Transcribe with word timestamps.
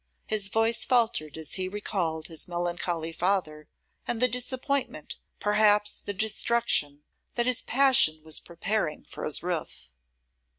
His 0.25 0.47
voice 0.47 0.83
faltered 0.83 1.37
as 1.37 1.53
he 1.53 1.69
recalled 1.69 2.25
his 2.25 2.47
melancholy 2.47 3.11
father; 3.13 3.67
and 4.07 4.19
the 4.19 4.27
disappointment, 4.27 5.19
perhaps 5.39 5.95
the 5.97 6.11
destruction, 6.11 7.03
that 7.35 7.45
his 7.45 7.61
passion 7.61 8.23
was 8.23 8.39
preparing 8.39 9.03
for 9.03 9.23
his 9.25 9.43
roof. 9.43 9.91